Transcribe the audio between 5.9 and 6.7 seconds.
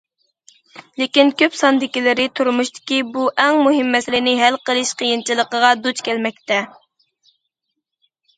كەلمەكتە.